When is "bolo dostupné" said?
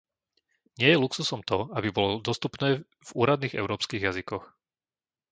1.97-2.67